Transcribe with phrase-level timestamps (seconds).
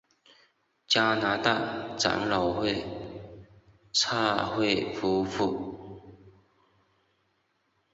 [0.87, 2.83] 加拿大长老会
[3.93, 6.01] 差会夫妇。